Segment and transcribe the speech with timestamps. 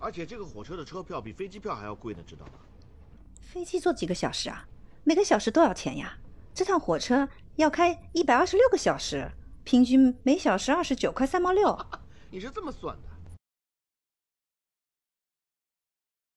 [0.00, 2.52] 而且这个火车的车票比飞机票还要贵呢知道吗？
[3.42, 4.66] 飞机坐几个小时啊？
[5.04, 6.16] 每个小时多少钱呀？
[6.54, 9.30] 这趟火车要开一百二十六个小时
[9.62, 11.78] 平均每小时二十九块三毛六。
[12.32, 13.08] 你是这么算的？